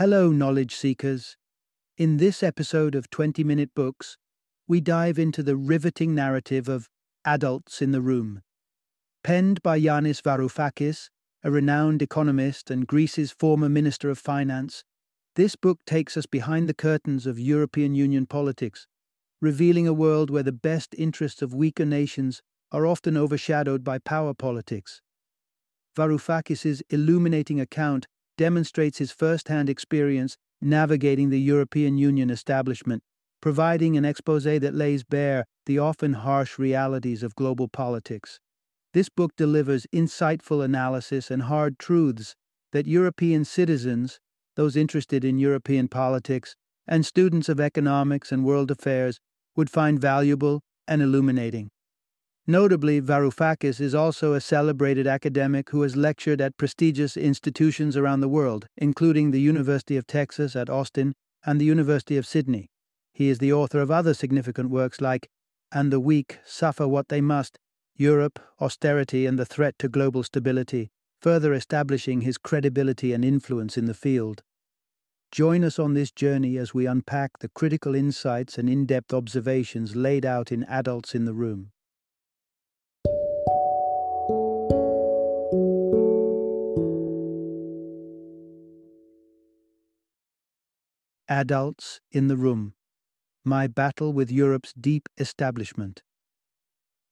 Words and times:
Hello, 0.00 0.30
knowledge 0.32 0.74
seekers. 0.74 1.36
In 1.98 2.16
this 2.16 2.42
episode 2.42 2.94
of 2.94 3.10
20 3.10 3.44
Minute 3.44 3.74
Books, 3.74 4.16
we 4.66 4.80
dive 4.80 5.18
into 5.18 5.42
the 5.42 5.56
riveting 5.56 6.14
narrative 6.14 6.70
of 6.70 6.88
Adults 7.22 7.82
in 7.82 7.92
the 7.92 8.00
Room. 8.00 8.40
Penned 9.22 9.62
by 9.62 9.78
Yanis 9.78 10.22
Varoufakis, 10.22 11.10
a 11.44 11.50
renowned 11.50 12.00
economist 12.00 12.70
and 12.70 12.86
Greece's 12.86 13.30
former 13.30 13.68
Minister 13.68 14.08
of 14.08 14.18
Finance, 14.18 14.84
this 15.36 15.54
book 15.54 15.80
takes 15.84 16.16
us 16.16 16.24
behind 16.24 16.66
the 16.66 16.72
curtains 16.72 17.26
of 17.26 17.38
European 17.38 17.94
Union 17.94 18.24
politics, 18.24 18.86
revealing 19.42 19.86
a 19.86 19.92
world 19.92 20.30
where 20.30 20.42
the 20.42 20.50
best 20.50 20.94
interests 20.96 21.42
of 21.42 21.52
weaker 21.52 21.84
nations 21.84 22.40
are 22.72 22.86
often 22.86 23.18
overshadowed 23.18 23.84
by 23.84 23.98
power 23.98 24.32
politics. 24.32 25.02
Varoufakis's 25.94 26.82
illuminating 26.88 27.60
account 27.60 28.06
demonstrates 28.40 28.96
his 28.96 29.12
first-hand 29.12 29.68
experience 29.68 30.38
navigating 30.62 31.28
the 31.28 31.38
European 31.38 31.98
Union 31.98 32.30
establishment, 32.30 33.02
providing 33.42 33.98
an 33.98 34.04
expose 34.06 34.44
that 34.44 34.74
lays 34.74 35.04
bare 35.04 35.44
the 35.66 35.78
often 35.78 36.14
harsh 36.14 36.58
realities 36.58 37.22
of 37.22 37.34
global 37.34 37.68
politics. 37.68 38.40
This 38.94 39.10
book 39.10 39.32
delivers 39.36 39.86
insightful 39.92 40.64
analysis 40.64 41.30
and 41.30 41.42
hard 41.42 41.78
truths 41.78 42.34
that 42.72 42.86
European 42.86 43.44
citizens, 43.44 44.18
those 44.56 44.74
interested 44.74 45.22
in 45.22 45.38
European 45.38 45.86
politics, 45.86 46.56
and 46.88 47.04
students 47.04 47.50
of 47.50 47.60
economics 47.60 48.32
and 48.32 48.42
world 48.42 48.70
affairs 48.70 49.20
would 49.54 49.68
find 49.68 50.00
valuable 50.00 50.62
and 50.88 51.02
illuminating. 51.02 51.68
Notably, 52.46 53.00
Varoufakis 53.00 53.80
is 53.80 53.94
also 53.94 54.32
a 54.32 54.40
celebrated 54.40 55.06
academic 55.06 55.70
who 55.70 55.82
has 55.82 55.96
lectured 55.96 56.40
at 56.40 56.56
prestigious 56.56 57.16
institutions 57.16 57.96
around 57.96 58.20
the 58.20 58.28
world, 58.28 58.66
including 58.76 59.30
the 59.30 59.40
University 59.40 59.96
of 59.96 60.06
Texas 60.06 60.56
at 60.56 60.70
Austin 60.70 61.12
and 61.44 61.60
the 61.60 61.64
University 61.64 62.16
of 62.16 62.26
Sydney. 62.26 62.68
He 63.12 63.28
is 63.28 63.38
the 63.38 63.52
author 63.52 63.80
of 63.80 63.90
other 63.90 64.14
significant 64.14 64.70
works 64.70 65.00
like 65.00 65.28
And 65.72 65.92
the 65.92 66.00
Weak 66.00 66.38
Suffer 66.44 66.88
What 66.88 67.08
They 67.08 67.20
Must, 67.20 67.58
Europe, 67.94 68.40
Austerity 68.60 69.26
and 69.26 69.38
the 69.38 69.44
Threat 69.44 69.74
to 69.78 69.88
Global 69.88 70.22
Stability, 70.22 70.90
further 71.20 71.52
establishing 71.52 72.22
his 72.22 72.38
credibility 72.38 73.12
and 73.12 73.24
influence 73.24 73.76
in 73.76 73.84
the 73.84 73.94
field. 73.94 74.42
Join 75.30 75.62
us 75.62 75.78
on 75.78 75.94
this 75.94 76.10
journey 76.10 76.56
as 76.56 76.74
we 76.74 76.86
unpack 76.86 77.38
the 77.38 77.50
critical 77.50 77.94
insights 77.94 78.58
and 78.58 78.68
in 78.68 78.86
depth 78.86 79.12
observations 79.12 79.94
laid 79.94 80.24
out 80.26 80.50
in 80.50 80.64
Adults 80.64 81.14
in 81.14 81.26
the 81.26 81.34
Room. 81.34 81.70
Adults 91.32 92.00
in 92.10 92.26
the 92.26 92.36
Room 92.36 92.74
My 93.44 93.68
Battle 93.68 94.12
with 94.12 94.32
Europe's 94.32 94.72
Deep 94.72 95.08
Establishment. 95.16 96.02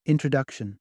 Introduction 0.07 0.81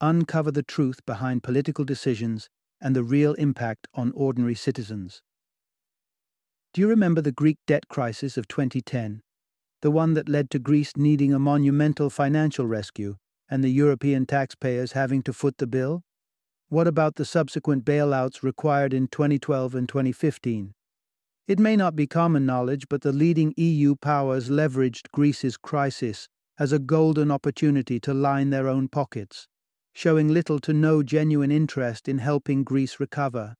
Uncover 0.00 0.50
the 0.50 0.64
truth 0.64 0.98
behind 1.06 1.44
political 1.44 1.84
decisions 1.84 2.48
and 2.80 2.96
the 2.96 3.04
real 3.04 3.34
impact 3.34 3.86
on 3.94 4.10
ordinary 4.16 4.56
citizens. 4.56 5.22
Do 6.74 6.80
you 6.80 6.88
remember 6.88 7.20
the 7.20 7.30
Greek 7.30 7.58
debt 7.68 7.86
crisis 7.86 8.36
of 8.36 8.48
2010? 8.48 9.22
The 9.82 9.92
one 9.92 10.14
that 10.14 10.28
led 10.28 10.50
to 10.50 10.58
Greece 10.58 10.96
needing 10.96 11.32
a 11.32 11.38
monumental 11.38 12.10
financial 12.10 12.66
rescue 12.66 13.14
and 13.48 13.62
the 13.62 13.70
European 13.70 14.26
taxpayers 14.26 14.90
having 14.90 15.22
to 15.22 15.32
foot 15.32 15.58
the 15.58 15.68
bill? 15.68 16.02
What 16.68 16.88
about 16.88 17.14
the 17.14 17.24
subsequent 17.24 17.84
bailouts 17.84 18.42
required 18.42 18.92
in 18.92 19.06
2012 19.06 19.76
and 19.76 19.88
2015? 19.88 20.74
It 21.46 21.60
may 21.60 21.76
not 21.76 21.94
be 21.94 22.08
common 22.08 22.44
knowledge, 22.44 22.88
but 22.88 23.02
the 23.02 23.12
leading 23.12 23.54
EU 23.56 23.94
powers 23.94 24.48
leveraged 24.48 25.12
Greece's 25.12 25.56
crisis 25.56 26.28
as 26.58 26.72
a 26.72 26.80
golden 26.80 27.30
opportunity 27.30 28.00
to 28.00 28.12
line 28.12 28.50
their 28.50 28.66
own 28.66 28.88
pockets, 28.88 29.46
showing 29.92 30.28
little 30.28 30.58
to 30.60 30.72
no 30.72 31.04
genuine 31.04 31.52
interest 31.52 32.08
in 32.08 32.18
helping 32.18 32.64
Greece 32.64 32.98
recover. 32.98 33.54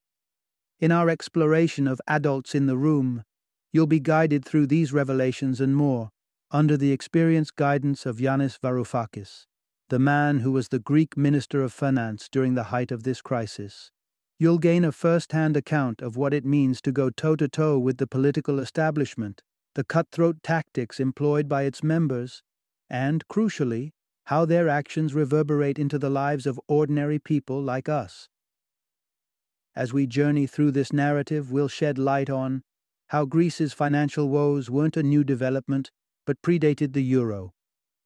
In 0.79 0.91
our 0.91 1.09
exploration 1.09 1.87
of 1.87 2.01
adults 2.07 2.53
in 2.53 2.65
the 2.65 2.77
room, 2.77 3.23
you'll 3.71 3.87
be 3.87 4.01
guided 4.01 4.43
through 4.43 4.67
these 4.67 4.91
revelations 4.91 5.61
and 5.61 5.73
more, 5.73 6.09
under 6.51 6.75
the 6.75 6.91
experienced 6.91 7.55
guidance 7.55 8.05
of 8.05 8.17
Yanis 8.17 8.59
Varoufakis, 8.59 9.45
the 9.87 9.99
man 9.99 10.39
who 10.39 10.51
was 10.51 10.67
the 10.67 10.79
Greek 10.79 11.15
Minister 11.15 11.63
of 11.63 11.71
Finance 11.71 12.27
during 12.29 12.55
the 12.55 12.63
height 12.63 12.91
of 12.91 13.03
this 13.03 13.21
crisis. 13.21 13.91
You'll 14.39 14.59
gain 14.59 14.85
a 14.85 14.91
first 14.91 15.31
hand 15.31 15.57
account 15.57 16.01
of 16.01 16.15
what 16.15 16.33
it 16.33 16.45
means 16.45 16.79
to 16.81 16.91
go 16.91 17.09
toe 17.09 17.35
to 17.37 17.47
toe 17.47 17.79
with 17.79 17.97
the 17.97 18.05
political 18.05 18.59
establishment, 18.59 19.41
the 19.73 19.83
cutthroat 19.83 20.43
tactics 20.43 20.99
employed 20.99 21.49
by 21.49 21.63
its 21.63 21.83
members, 21.83 22.43
and, 22.89 23.27
crucially, 23.27 23.93
how 24.25 24.45
their 24.45 24.69
actions 24.69 25.15
reverberate 25.15 25.79
into 25.79 25.97
the 25.97 26.09
lives 26.09 26.45
of 26.45 26.59
ordinary 26.67 27.17
people 27.17 27.61
like 27.61 27.89
us. 27.89 28.29
As 29.75 29.93
we 29.93 30.05
journey 30.05 30.45
through 30.45 30.71
this 30.71 30.93
narrative, 30.93 31.51
we'll 31.51 31.67
shed 31.67 31.97
light 31.97 32.29
on 32.29 32.61
how 33.07 33.25
Greece's 33.25 33.73
financial 33.73 34.29
woes 34.29 34.69
weren't 34.69 34.97
a 34.97 35.03
new 35.03 35.23
development, 35.23 35.91
but 36.25 36.41
predated 36.41 36.93
the 36.93 37.03
euro, 37.03 37.53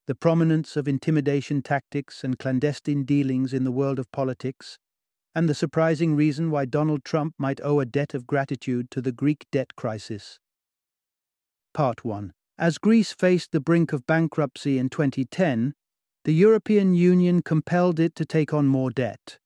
the 0.05 0.15
prominence 0.15 0.77
of 0.77 0.87
intimidation 0.87 1.61
tactics 1.61 2.23
and 2.23 2.39
clandestine 2.39 3.03
dealings 3.03 3.51
in 3.51 3.63
the 3.63 3.71
world 3.71 3.99
of 3.99 4.11
politics, 4.11 4.77
and 5.33 5.47
the 5.47 5.55
surprising 5.55 6.15
reason 6.15 6.51
why 6.51 6.65
Donald 6.65 7.03
Trump 7.03 7.33
might 7.37 7.61
owe 7.63 7.79
a 7.79 7.85
debt 7.85 8.13
of 8.13 8.27
gratitude 8.27 8.91
to 8.91 9.01
the 9.01 9.11
Greek 9.11 9.45
debt 9.51 9.75
crisis. 9.75 10.39
Part 11.73 12.03
1 12.03 12.33
As 12.57 12.77
Greece 12.77 13.13
faced 13.13 13.51
the 13.51 13.61
brink 13.61 13.93
of 13.93 14.05
bankruptcy 14.05 14.77
in 14.77 14.89
2010, 14.89 15.73
the 16.23 16.33
European 16.33 16.93
Union 16.93 17.41
compelled 17.41 17.99
it 17.99 18.15
to 18.15 18.25
take 18.25 18.53
on 18.53 18.67
more 18.67 18.91
debt. 18.91 19.39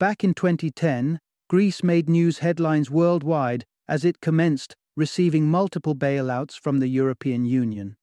Back 0.00 0.24
in 0.24 0.34
2010, 0.34 1.20
Greece 1.48 1.84
made 1.84 2.08
news 2.08 2.38
headlines 2.38 2.90
worldwide 2.90 3.64
as 3.86 4.04
it 4.04 4.20
commenced 4.20 4.74
receiving 4.96 5.46
multiple 5.46 5.94
bailouts 5.94 6.58
from 6.58 6.78
the 6.78 6.88
European 6.88 7.44
Union. 7.44 7.96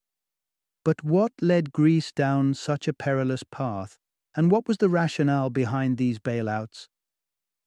But 0.83 1.03
what 1.03 1.31
led 1.41 1.71
Greece 1.71 2.11
down 2.11 2.53
such 2.53 2.87
a 2.87 2.93
perilous 2.93 3.43
path, 3.43 3.97
and 4.35 4.51
what 4.51 4.67
was 4.67 4.77
the 4.77 4.89
rationale 4.89 5.49
behind 5.49 5.97
these 5.97 6.19
bailouts? 6.19 6.87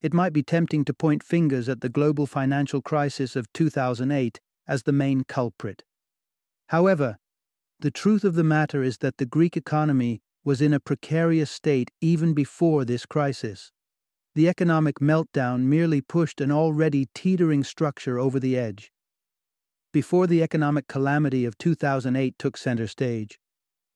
It 0.01 0.15
might 0.15 0.33
be 0.33 0.43
tempting 0.43 0.85
to 0.85 0.95
point 0.95 1.23
fingers 1.23 1.69
at 1.69 1.81
the 1.81 1.89
global 1.89 2.27
financial 2.27 2.83
crisis 2.83 3.37
of 3.37 3.53
2008 3.53 4.41
as 4.67 4.83
the 4.83 4.93
main 4.93 5.25
culprit. 5.25 5.83
However, 6.69 7.17
the 7.81 7.91
truth 7.91 8.25
of 8.25 8.35
the 8.35 8.45
matter 8.45 8.83
is 8.83 8.99
that 8.99 9.19
the 9.19 9.27
Greek 9.27 9.57
economy 9.57 10.23
was 10.45 10.61
in 10.61 10.73
a 10.73 10.81
precarious 10.81 11.51
state 11.51 11.91
even 12.01 12.35
before 12.35 12.85
this 12.85 13.07
crisis. 13.07 13.73
The 14.35 14.49
economic 14.49 14.97
meltdown 15.01 15.63
merely 15.63 16.01
pushed 16.01 16.41
an 16.41 16.51
already 16.51 17.09
teetering 17.15 17.65
structure 17.65 18.19
over 18.19 18.41
the 18.41 18.59
edge. 18.59 18.91
Before 19.93 20.27
the 20.27 20.43
economic 20.43 20.89
calamity 20.89 21.45
of 21.45 21.57
2008 21.57 22.35
took 22.39 22.57
center 22.57 22.87
stage, 22.87 23.39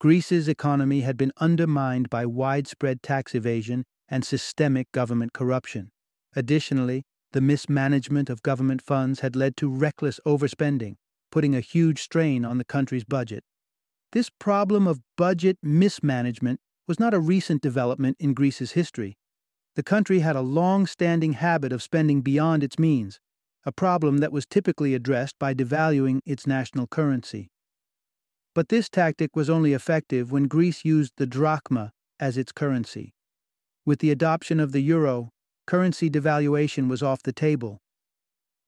Greece's 0.00 0.46
economy 0.46 1.00
had 1.00 1.16
been 1.16 1.32
undermined 1.38 2.08
by 2.08 2.24
widespread 2.24 3.02
tax 3.02 3.34
evasion 3.34 3.84
and 4.08 4.24
systemic 4.24 4.90
government 4.92 5.32
corruption. 5.32 5.90
Additionally, 6.36 7.02
the 7.32 7.40
mismanagement 7.40 8.30
of 8.30 8.42
government 8.42 8.80
funds 8.80 9.20
had 9.20 9.34
led 9.34 9.56
to 9.56 9.68
reckless 9.68 10.20
overspending, 10.24 10.94
putting 11.32 11.54
a 11.54 11.60
huge 11.60 12.00
strain 12.00 12.44
on 12.44 12.58
the 12.58 12.64
country's 12.64 13.04
budget. 13.04 13.42
This 14.12 14.30
problem 14.30 14.86
of 14.86 15.00
budget 15.16 15.58
mismanagement 15.62 16.60
was 16.86 17.00
not 17.00 17.12
a 17.12 17.20
recent 17.20 17.60
development 17.60 18.16
in 18.20 18.34
Greece's 18.34 18.72
history. 18.72 19.18
The 19.74 19.82
country 19.82 20.20
had 20.20 20.36
a 20.36 20.40
long 20.40 20.86
standing 20.86 21.34
habit 21.34 21.72
of 21.72 21.82
spending 21.82 22.22
beyond 22.22 22.62
its 22.62 22.78
means, 22.78 23.18
a 23.66 23.72
problem 23.72 24.18
that 24.18 24.32
was 24.32 24.46
typically 24.46 24.94
addressed 24.94 25.38
by 25.40 25.54
devaluing 25.54 26.20
its 26.24 26.46
national 26.46 26.86
currency. 26.86 27.50
But 28.54 28.68
this 28.68 28.88
tactic 28.88 29.36
was 29.36 29.50
only 29.50 29.72
effective 29.72 30.32
when 30.32 30.48
Greece 30.48 30.84
used 30.84 31.12
the 31.16 31.26
drachma 31.26 31.92
as 32.18 32.36
its 32.36 32.52
currency. 32.52 33.14
With 33.84 34.00
the 34.00 34.10
adoption 34.10 34.60
of 34.60 34.72
the 34.72 34.80
euro, 34.80 35.30
currency 35.66 36.10
devaluation 36.10 36.88
was 36.88 37.02
off 37.02 37.22
the 37.22 37.32
table. 37.32 37.80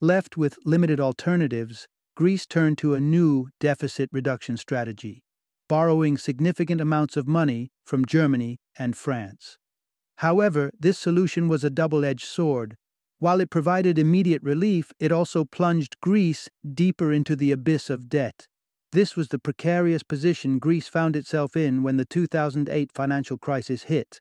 Left 0.01 0.37
with 0.37 0.59
limited 0.65 1.01
alternatives, 1.01 1.87
Greece 2.17 2.47
turned 2.47 2.79
to 2.79 2.95
a 2.95 3.01
new 3.01 3.49
deficit 3.61 4.09
reduction 4.13 4.57
strategy, 4.57 5.23
borrowing 5.69 6.19
significant 6.19 6.81
amounts 6.81 7.17
of 7.17 7.27
money 7.27 7.71
from 7.85 8.05
Germany 8.05 8.59
and 8.79 8.97
France. 8.97 9.57
However, 10.17 10.71
this 10.79 10.99
solution 10.99 11.49
was 11.49 11.65
a 11.65 11.71
double 11.71 12.05
edged 12.05 12.27
sword. 12.27 12.77
While 13.19 13.41
it 13.41 13.49
provided 13.49 13.99
immediate 13.99 14.43
relief, 14.43 14.93
it 14.99 15.13
also 15.13 15.45
plunged 15.45 15.99
Greece 16.01 16.49
deeper 16.75 17.13
into 17.13 17.35
the 17.35 17.53
abyss 17.53 17.89
of 17.89 18.09
debt. 18.09 18.47
This 18.93 19.15
was 19.15 19.29
the 19.29 19.39
precarious 19.39 20.03
position 20.03 20.59
Greece 20.59 20.89
found 20.89 21.15
itself 21.15 21.57
in 21.57 21.85
when 21.85 21.97
the 21.97 22.05
2008 22.05 22.91
financial 22.93 23.39
crisis 23.39 23.85
hit. 23.85 24.21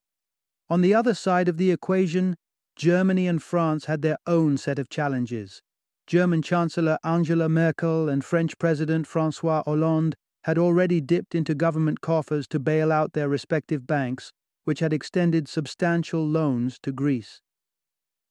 On 0.69 0.81
the 0.81 0.93
other 0.93 1.15
side 1.15 1.47
of 1.47 1.57
the 1.57 1.71
equation, 1.71 2.35
Germany 2.75 3.27
and 3.27 3.41
France 3.41 3.85
had 3.85 4.03
their 4.03 4.17
own 4.27 4.57
set 4.57 4.77
of 4.77 4.87
challenges. 4.87 5.63
German 6.05 6.43
Chancellor 6.43 6.99
Angela 7.03 7.49
Merkel 7.49 8.09
and 8.09 8.23
French 8.23 8.57
President 8.59 9.07
Francois 9.07 9.63
Hollande 9.65 10.15
had 10.43 10.57
already 10.57 11.01
dipped 11.01 11.33
into 11.33 11.55
government 11.55 12.01
coffers 12.01 12.47
to 12.47 12.59
bail 12.59 12.91
out 12.91 13.13
their 13.13 13.27
respective 13.27 13.87
banks, 13.87 14.31
which 14.65 14.79
had 14.79 14.93
extended 14.93 15.47
substantial 15.47 16.25
loans 16.25 16.77
to 16.83 16.91
Greece. 16.91 17.41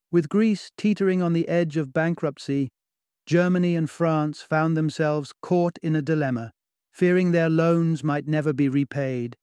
With 0.09 0.29
Greece 0.29 0.71
teetering 0.77 1.21
on 1.21 1.33
the 1.33 1.47
edge 1.49 1.77
of 1.77 1.93
bankruptcy, 1.93 2.69
Germany 3.29 3.75
and 3.75 3.87
France 3.87 4.41
found 4.41 4.75
themselves 4.75 5.35
caught 5.39 5.77
in 5.83 5.95
a 5.95 6.01
dilemma, 6.01 6.51
fearing 6.91 7.31
their 7.31 7.47
loans 7.47 8.03
might 8.03 8.27
never 8.27 8.53
be 8.53 8.67
repaid, 8.67 9.37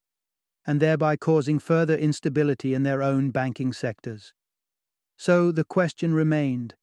and 0.67 0.81
thereby 0.81 1.15
causing 1.15 1.61
further 1.61 1.97
instability 1.97 2.75
in 2.75 2.83
their 2.83 3.01
own 3.01 3.31
banking 3.31 3.73
sectors. 3.73 4.35
So 5.17 5.53
the 5.53 5.63
question 5.63 6.15
remained 6.15 6.75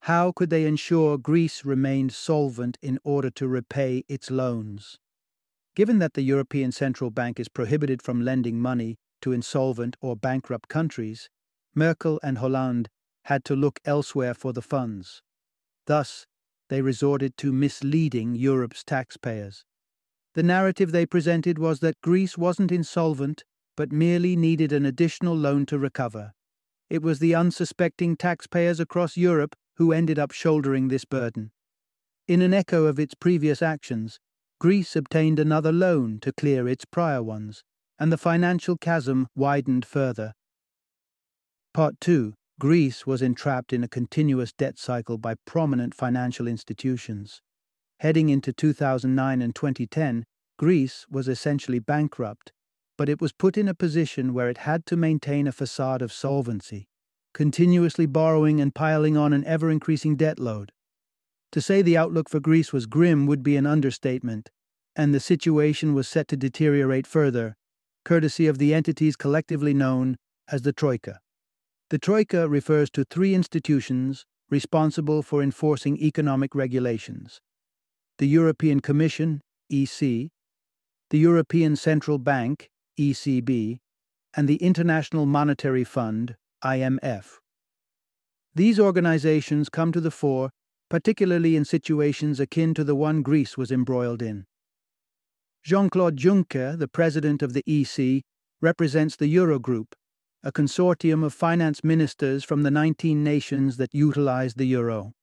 how 0.00 0.32
could 0.32 0.50
they 0.50 0.66
ensure 0.66 1.16
Greece 1.16 1.64
remained 1.64 2.12
solvent 2.12 2.76
in 2.82 2.98
order 3.04 3.30
to 3.30 3.48
repay 3.48 4.04
its 4.06 4.30
loans? 4.30 4.98
Given 5.74 5.98
that 6.00 6.12
the 6.12 6.20
European 6.20 6.72
Central 6.72 7.08
Bank 7.08 7.40
is 7.40 7.48
prohibited 7.48 8.02
from 8.02 8.20
lending 8.20 8.60
money 8.60 8.98
to 9.22 9.32
insolvent 9.32 9.96
or 10.02 10.14
bankrupt 10.14 10.68
countries, 10.68 11.30
Merkel 11.74 12.20
and 12.22 12.36
Hollande 12.36 12.90
had 13.22 13.46
to 13.46 13.56
look 13.56 13.80
elsewhere 13.86 14.34
for 14.34 14.52
the 14.52 14.60
funds. 14.60 15.22
Thus, 15.86 16.26
they 16.74 16.82
resorted 16.82 17.36
to 17.36 17.52
misleading 17.52 18.34
Europe's 18.34 18.82
taxpayers. 18.82 19.64
The 20.34 20.42
narrative 20.42 20.90
they 20.90 21.06
presented 21.06 21.56
was 21.56 21.78
that 21.78 22.00
Greece 22.00 22.36
wasn't 22.36 22.72
insolvent, 22.72 23.44
but 23.76 23.92
merely 23.92 24.34
needed 24.34 24.72
an 24.72 24.84
additional 24.84 25.36
loan 25.36 25.66
to 25.66 25.78
recover. 25.78 26.32
It 26.90 27.00
was 27.00 27.20
the 27.20 27.32
unsuspecting 27.32 28.16
taxpayers 28.16 28.80
across 28.80 29.16
Europe 29.16 29.54
who 29.76 29.92
ended 29.92 30.18
up 30.18 30.32
shouldering 30.32 30.88
this 30.88 31.04
burden. 31.04 31.52
In 32.26 32.42
an 32.42 32.52
echo 32.52 32.86
of 32.86 32.98
its 32.98 33.14
previous 33.14 33.62
actions, 33.62 34.18
Greece 34.58 34.96
obtained 34.96 35.38
another 35.38 35.70
loan 35.70 36.18
to 36.22 36.32
clear 36.32 36.66
its 36.66 36.84
prior 36.84 37.22
ones, 37.22 37.62
and 38.00 38.10
the 38.10 38.18
financial 38.18 38.76
chasm 38.76 39.28
widened 39.36 39.86
further. 39.86 40.34
Part 41.72 42.00
2 42.00 42.34
Greece 42.60 43.04
was 43.04 43.20
entrapped 43.20 43.72
in 43.72 43.82
a 43.82 43.88
continuous 43.88 44.52
debt 44.52 44.78
cycle 44.78 45.18
by 45.18 45.34
prominent 45.44 45.92
financial 45.92 46.46
institutions. 46.46 47.42
Heading 47.98 48.28
into 48.28 48.52
2009 48.52 49.42
and 49.42 49.54
2010, 49.54 50.24
Greece 50.56 51.04
was 51.10 51.26
essentially 51.26 51.80
bankrupt, 51.80 52.52
but 52.96 53.08
it 53.08 53.20
was 53.20 53.32
put 53.32 53.58
in 53.58 53.66
a 53.66 53.74
position 53.74 54.32
where 54.32 54.48
it 54.48 54.58
had 54.58 54.86
to 54.86 54.96
maintain 54.96 55.48
a 55.48 55.52
facade 55.52 56.00
of 56.00 56.12
solvency, 56.12 56.86
continuously 57.32 58.06
borrowing 58.06 58.60
and 58.60 58.72
piling 58.72 59.16
on 59.16 59.32
an 59.32 59.44
ever 59.44 59.68
increasing 59.68 60.14
debt 60.14 60.38
load. 60.38 60.70
To 61.50 61.60
say 61.60 61.82
the 61.82 61.96
outlook 61.96 62.28
for 62.28 62.38
Greece 62.38 62.72
was 62.72 62.86
grim 62.86 63.26
would 63.26 63.42
be 63.42 63.56
an 63.56 63.66
understatement, 63.66 64.50
and 64.94 65.12
the 65.12 65.18
situation 65.18 65.92
was 65.92 66.06
set 66.06 66.28
to 66.28 66.36
deteriorate 66.36 67.06
further, 67.06 67.56
courtesy 68.04 68.46
of 68.46 68.58
the 68.58 68.72
entities 68.72 69.16
collectively 69.16 69.74
known 69.74 70.16
as 70.48 70.62
the 70.62 70.72
Troika. 70.72 71.18
The 71.94 72.00
Troika 72.00 72.48
refers 72.48 72.90
to 72.90 73.04
three 73.04 73.36
institutions 73.36 74.26
responsible 74.50 75.22
for 75.22 75.40
enforcing 75.40 75.96
economic 75.98 76.52
regulations 76.52 77.40
the 78.18 78.26
European 78.26 78.80
Commission, 78.80 79.40
EC, 79.70 80.28
the 81.10 81.18
European 81.18 81.76
Central 81.76 82.18
Bank, 82.18 82.68
ECB, 82.98 83.78
and 84.36 84.48
the 84.48 84.56
International 84.56 85.24
Monetary 85.24 85.84
Fund, 85.84 86.34
IMF. 86.64 87.38
These 88.56 88.80
organizations 88.80 89.68
come 89.68 89.92
to 89.92 90.00
the 90.00 90.10
fore, 90.10 90.50
particularly 90.90 91.54
in 91.54 91.64
situations 91.64 92.40
akin 92.40 92.74
to 92.74 92.82
the 92.82 92.96
one 92.96 93.22
Greece 93.22 93.56
was 93.56 93.70
embroiled 93.70 94.20
in. 94.20 94.46
Jean 95.62 95.88
Claude 95.88 96.16
Juncker, 96.16 96.76
the 96.76 96.88
president 96.88 97.40
of 97.40 97.52
the 97.52 97.62
EC, 97.68 98.24
represents 98.60 99.14
the 99.14 99.32
Eurogroup, 99.32 99.92
a 100.46 100.52
consortium 100.52 101.24
of 101.24 101.32
finance 101.32 101.82
ministers 101.82 102.44
from 102.44 102.64
the 102.64 102.70
19 102.70 103.24
nations 103.24 103.78
that 103.78 103.94
utilize 103.94 104.52
the 104.54 104.66
euro. 104.66 105.14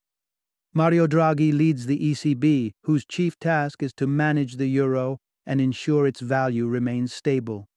Mario 0.73 1.05
Draghi 1.05 1.53
leads 1.53 1.85
the 1.85 1.99
ECB, 1.99 2.71
whose 2.85 3.05
chief 3.05 3.37
task 3.37 3.83
is 3.83 3.93
to 3.93 4.07
manage 4.07 4.55
the 4.55 4.65
euro 4.65 5.19
and 5.45 5.61
ensure 5.61 6.07
its 6.07 6.21
value 6.21 6.65
remains 6.65 7.13
stable. 7.13 7.67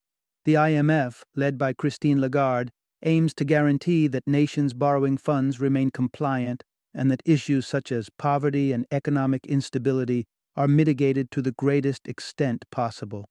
The 0.45 0.55
IMF, 0.55 1.21
led 1.35 1.59
by 1.59 1.73
Christine 1.73 2.19
Lagarde, 2.19 2.71
aims 3.03 3.35
to 3.35 3.45
guarantee 3.45 4.07
that 4.07 4.25
nations 4.25 4.73
borrowing 4.73 5.15
funds 5.15 5.59
remain 5.59 5.91
compliant 5.91 6.63
and 6.95 7.11
that 7.11 7.21
issues 7.25 7.67
such 7.67 7.91
as 7.91 8.09
poverty 8.17 8.71
and 8.71 8.87
economic 8.89 9.45
instability 9.45 10.25
are 10.55 10.67
mitigated 10.67 11.29
to 11.29 11.43
the 11.43 11.51
greatest 11.51 12.07
extent 12.07 12.65
possible. 12.71 13.29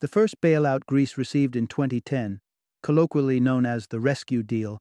The 0.00 0.08
first 0.08 0.40
bailout 0.40 0.86
Greece 0.86 1.18
received 1.18 1.56
in 1.56 1.66
2010, 1.66 2.40
colloquially 2.82 3.40
known 3.40 3.64
as 3.64 3.86
the 3.86 4.00
rescue 4.00 4.42
deal, 4.42 4.78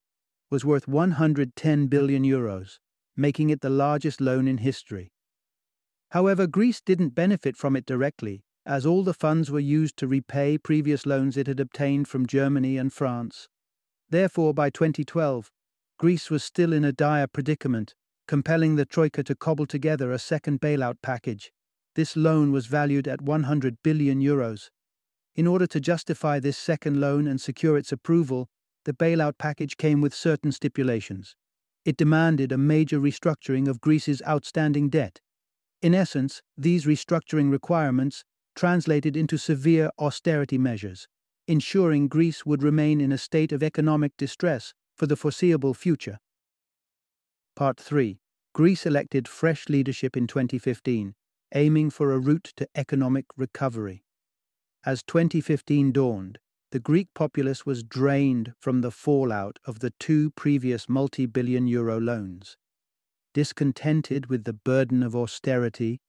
was 0.50 0.66
worth 0.66 0.88
110 0.88 1.88
billion 1.88 2.24
euros 2.24 2.78
making 3.16 3.50
it 3.50 3.62
the 3.62 3.70
largest 3.70 4.22
loan 4.22 4.48
in 4.48 4.58
history. 4.58 5.12
However, 6.12 6.48
Greece 6.48 6.82
didn't 6.82 7.16
benefit 7.16 7.56
from 7.56 7.76
it 7.76 7.86
directly, 7.86 8.44
as 8.66 8.86
all 8.86 9.04
the 9.04 9.14
funds 9.14 9.50
were 9.50 9.60
used 9.60 9.98
to 9.98 10.08
repay 10.08 10.58
previous 10.58 11.06
loans 11.06 11.38
it 11.38 11.48
had 11.48 11.60
obtained 11.60 12.08
from 12.08 12.26
Germany 12.26 12.78
and 12.78 12.92
France. 12.92 13.48
Therefore, 14.10 14.54
by 14.54 14.70
2012, 14.70 15.52
Greece 15.98 16.30
was 16.30 16.44
still 16.44 16.74
in 16.74 16.84
a 16.84 16.92
dire 16.92 17.28
predicament, 17.28 17.94
compelling 18.28 18.76
the 18.76 18.86
Troika 18.86 19.24
to 19.24 19.36
cobble 19.36 19.66
together 19.66 20.12
a 20.12 20.20
second 20.20 20.60
bailout 20.60 20.96
package. 21.02 21.52
This 21.96 22.16
loan 22.16 22.52
was 22.52 22.68
valued 22.68 23.08
at 23.08 23.22
100 23.22 23.78
billion 23.84 24.22
euros. 24.22 24.70
In 25.36 25.48
order 25.48 25.66
to 25.68 25.80
justify 25.80 26.40
this 26.40 26.58
second 26.58 27.00
loan 27.00 27.28
and 27.28 27.40
secure 27.40 27.78
its 27.78 27.92
approval, 27.92 28.50
the 28.84 28.94
bailout 28.94 29.38
package 29.38 29.78
came 29.78 30.02
with 30.02 30.14
certain 30.14 30.52
stipulations. 30.52 31.36
It 31.86 31.98
demanded 31.98 32.52
a 32.52 32.58
major 32.58 33.00
restructuring 33.00 33.68
of 33.68 33.82
Greece's 33.82 34.22
outstanding 34.28 34.90
debt. 34.90 35.22
In 35.82 35.96
essence, 35.96 36.42
these 36.58 36.86
restructuring 36.86 37.52
requirements 37.52 38.24
translated 38.56 39.16
into 39.16 39.38
severe 39.38 39.90
austerity 39.98 40.58
measures, 40.58 41.08
ensuring 41.48 42.08
Greece 42.08 42.46
would 42.46 42.62
remain 42.62 43.02
in 43.02 43.12
a 43.12 43.18
state 43.18 43.52
of 43.52 43.64
economic 43.64 44.12
distress 44.18 44.74
for 44.96 45.08
the 45.08 45.16
foreseeable 45.16 45.74
future. 45.74 46.20
Part 47.56 47.80
3 47.80 48.20
Greece 48.54 48.86
elected 48.86 49.28
fresh 49.28 49.70
leadership 49.70 50.18
in 50.18 50.28
2015, 50.28 51.16
aiming 51.56 51.90
for 51.90 52.12
a 52.12 52.20
route 52.20 52.52
to 52.58 52.68
economic 52.76 53.26
recovery. 53.38 54.04
As 54.84 55.04
2015 55.04 55.92
dawned, 55.92 56.40
the 56.72 56.80
Greek 56.80 57.10
populace 57.14 57.66
was 57.66 57.84
drained 57.84 58.54
from 58.58 58.82
the 58.82 58.90
fallout 58.90 59.60
of 59.66 59.80
the 59.80 59.92
two 60.00 60.32
previous 60.32 60.90
multi 60.90 61.26
billion 61.26 61.68
euro 61.68 62.00
loans. 62.00 62.58
Discontented 63.34 64.28
with 64.28 64.46
the 64.46 64.54
burden 64.54 65.04
of 65.04 65.16
austerity, 65.16 66.00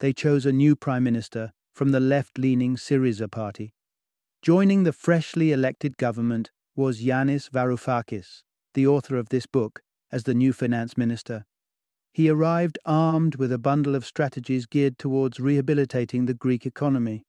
they 0.00 0.12
chose 0.12 0.46
a 0.46 0.52
new 0.52 0.74
prime 0.74 1.04
minister 1.04 1.52
from 1.74 1.90
the 1.90 2.00
left 2.00 2.38
leaning 2.38 2.76
Syriza 2.76 3.30
party. 3.30 3.74
Joining 4.40 4.84
the 4.84 4.92
freshly 4.92 5.52
elected 5.52 5.96
government 5.96 6.50
was 6.74 7.02
Yanis 7.02 7.50
Varoufakis, 7.50 8.42
the 8.74 8.86
author 8.86 9.16
of 9.16 9.28
this 9.28 9.46
book, 9.46 9.82
as 10.10 10.24
the 10.24 10.34
new 10.34 10.52
finance 10.52 10.96
minister. 10.96 11.44
He 12.12 12.28
arrived 12.28 12.78
armed 12.86 13.36
with 13.36 13.52
a 13.52 13.58
bundle 13.58 13.94
of 13.94 14.06
strategies 14.06 14.66
geared 14.66 14.98
towards 14.98 15.38
rehabilitating 15.38 16.26
the 16.26 16.34
Greek 16.34 16.64
economy. 16.64 17.24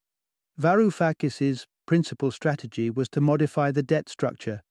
Varoufakis's 0.60 1.66
principal 1.88 2.30
strategy 2.30 2.90
was 2.90 3.10
to 3.10 3.20
modify 3.20 3.72
the 3.72 3.84
debt 3.84 4.08
structure, 4.08 4.62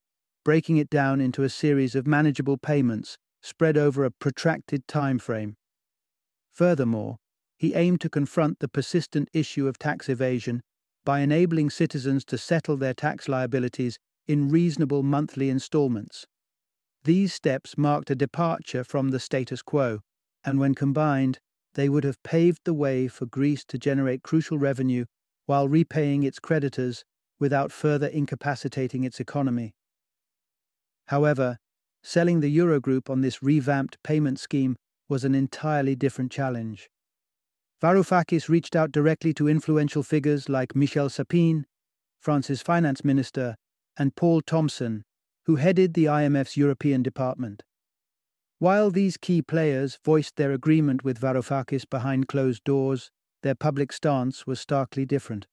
breaking 0.44 0.76
it 0.76 0.88
down 0.88 1.20
into 1.20 1.42
a 1.42 1.48
series 1.48 1.94
of 1.94 2.06
manageable 2.06 2.56
payments 2.56 3.18
spread 3.42 3.76
over 3.76 4.04
a 4.04 4.10
protracted 4.10 4.86
time 4.86 5.18
frame. 5.18 5.56
Furthermore, 6.52 7.16
he 7.56 7.74
aimed 7.74 8.00
to 8.00 8.08
confront 8.08 8.60
the 8.60 8.68
persistent 8.68 9.28
issue 9.32 9.66
of 9.66 9.78
tax 9.78 10.08
evasion 10.08 10.62
by 11.04 11.20
enabling 11.20 11.70
citizens 11.70 12.24
to 12.24 12.38
settle 12.38 12.76
their 12.76 12.94
tax 12.94 13.28
liabilities 13.28 13.98
in 14.28 14.48
reasonable 14.48 15.02
monthly 15.02 15.50
installments. 15.50 16.26
These 17.04 17.34
steps 17.34 17.76
marked 17.76 18.10
a 18.10 18.14
departure 18.14 18.84
from 18.84 19.08
the 19.08 19.18
status 19.18 19.62
quo, 19.62 20.00
and 20.44 20.60
when 20.60 20.76
combined, 20.76 21.40
they 21.74 21.88
would 21.88 22.04
have 22.04 22.22
paved 22.22 22.60
the 22.64 22.74
way 22.74 23.08
for 23.08 23.26
Greece 23.26 23.64
to 23.64 23.78
generate 23.78 24.22
crucial 24.22 24.58
revenue 24.58 25.06
while 25.46 25.68
repaying 25.68 26.22
its 26.22 26.38
creditors 26.38 27.04
without 27.38 27.72
further 27.72 28.06
incapacitating 28.06 29.04
its 29.04 29.18
economy. 29.18 29.74
However, 31.06 31.58
selling 32.02 32.40
the 32.40 32.56
Eurogroup 32.56 33.10
on 33.10 33.20
this 33.20 33.42
revamped 33.42 34.02
payment 34.02 34.38
scheme 34.38 34.76
was 35.08 35.24
an 35.24 35.34
entirely 35.34 35.94
different 35.94 36.30
challenge. 36.32 36.88
Varoufakis 37.82 38.48
reached 38.48 38.76
out 38.76 38.92
directly 38.92 39.34
to 39.34 39.48
influential 39.48 40.02
figures 40.02 40.48
like 40.48 40.76
Michel 40.76 41.08
Sapin, 41.08 41.66
France's 42.20 42.62
finance 42.62 43.04
minister, 43.04 43.56
and 43.98 44.14
Poul 44.14 44.40
Thomsen, 44.40 45.02
who 45.46 45.56
headed 45.56 45.94
the 45.94 46.04
IMF's 46.04 46.56
European 46.56 47.02
department. 47.02 47.64
While 48.60 48.92
these 48.92 49.16
key 49.16 49.42
players 49.42 49.98
voiced 50.04 50.36
their 50.36 50.52
agreement 50.52 51.02
with 51.02 51.20
Varoufakis 51.20 51.90
behind 51.90 52.28
closed 52.28 52.62
doors, 52.62 53.10
their 53.42 53.54
public 53.54 53.92
stance 53.92 54.46
was 54.46 54.60
starkly 54.60 55.04
different. 55.04 55.46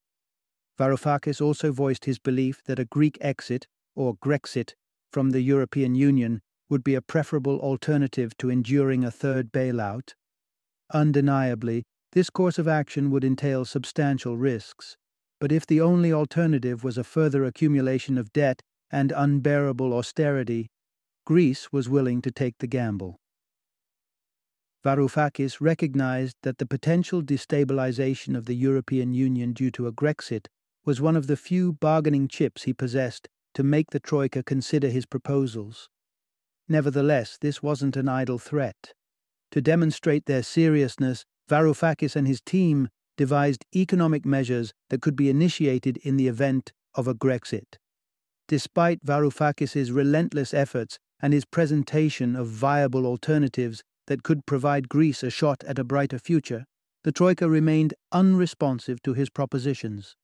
Varoufakis 0.79 1.41
also 1.41 1.72
voiced 1.72 2.05
his 2.05 2.19
belief 2.19 2.63
that 2.65 2.79
a 2.79 2.86
Greek 2.86 3.17
exit, 3.19 3.67
or 3.96 4.15
Grexit, 4.17 4.74
from 5.12 5.31
the 5.31 5.41
European 5.41 5.96
Union 5.96 6.41
would 6.69 6.84
be 6.84 6.96
a 6.96 7.01
preferable 7.01 7.60
alternative 7.60 8.38
to 8.38 8.50
enduring 8.50 9.03
a 9.03 9.12
third 9.12 9.51
bailout. 9.51 10.13
Undeniably, 10.93 11.84
this 12.13 12.29
course 12.29 12.58
of 12.58 12.67
action 12.67 13.12
would 13.12 13.24
entail 13.24 13.65
substantial 13.65 14.38
risks, 14.38 14.98
but 15.39 15.51
if 15.51 15.65
the 15.65 15.81
only 15.81 16.13
alternative 16.13 16.84
was 16.84 16.98
a 16.98 17.03
further 17.03 17.43
accumulation 17.43 18.17
of 18.17 18.34
debt 18.34 18.62
and 18.91 19.12
unbearable 19.12 19.93
austerity, 19.93 20.67
Greece 21.25 21.72
was 21.72 21.89
willing 21.89 22.22
to 22.22 22.31
take 22.31 22.58
the 22.60 22.67
gamble. 22.67 23.19
Varoufakis 24.83 25.59
recognized 25.59 26.38
that 26.43 26.57
the 26.57 26.65
potential 26.65 27.21
destabilization 27.21 28.38
of 28.38 28.45
the 28.45 28.55
European 28.55 29.13
Union 29.13 29.51
due 29.51 29.71
to 29.71 29.88
a 29.88 29.91
Grexit 29.91 30.48
was 30.86 31.01
one 31.01 31.17
of 31.17 31.27
the 31.27 31.36
few 31.36 31.74
bargaining 31.74 32.27
chips 32.27 32.63
he 32.63 32.74
possessed 32.74 33.27
to 33.53 33.63
make 33.63 33.91
the 33.91 34.00
Troika 34.00 34.41
consider 34.41 34.89
his 34.89 35.05
proposals. 35.05 35.89
Nevertheless, 36.69 37.38
this 37.41 37.62
wasn't 37.62 37.98
an 37.98 38.07
idle 38.07 38.39
threat. 38.39 38.93
To 39.51 39.62
demonstrate 39.62 40.27
their 40.27 40.43
seriousness, 40.43 41.25
Varoufakis 41.50 42.15
and 42.15 42.27
his 42.27 42.41
team 42.41 42.88
devised 43.17 43.65
economic 43.75 44.25
measures 44.25 44.71
that 44.89 45.01
could 45.01 45.15
be 45.15 45.29
initiated 45.29 45.98
in 45.98 46.15
the 46.15 46.27
event 46.27 46.71
of 46.95 47.07
a 47.07 47.13
Grexit. 47.13 47.77
Despite 48.48 49.05
Varoufakis's 49.05 49.91
relentless 49.91 50.53
efforts 50.53 51.00
and 51.21 51.33
his 51.33 51.43
presentation 51.43 52.36
of 52.36 52.48
viable 52.48 53.05
alternatives 53.05 53.83
that 54.10 54.24
could 54.24 54.46
provide 54.48 54.89
Greece 54.89 55.22
a 55.22 55.30
shot 55.30 55.63
at 55.66 55.78
a 55.78 55.84
brighter 55.84 56.18
future, 56.18 56.66
the 57.04 57.12
Troika 57.12 57.48
remained 57.48 57.94
unresponsive 58.12 59.01
to 59.04 59.13
his 59.13 59.30
propositions. 59.30 60.16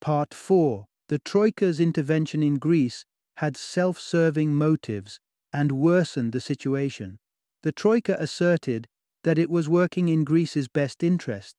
Part 0.00 0.34
4 0.34 0.86
The 1.08 1.20
Troika's 1.20 1.78
intervention 1.78 2.42
in 2.42 2.56
Greece 2.56 3.04
had 3.36 3.56
self 3.56 4.00
serving 4.00 4.54
motives 4.54 5.20
and 5.52 5.70
worsened 5.70 6.32
the 6.32 6.40
situation. 6.40 7.18
The 7.62 7.70
Troika 7.70 8.16
asserted 8.18 8.88
that 9.22 9.38
it 9.38 9.50
was 9.50 9.68
working 9.68 10.08
in 10.08 10.24
Greece's 10.24 10.66
best 10.66 11.04
interest. 11.04 11.54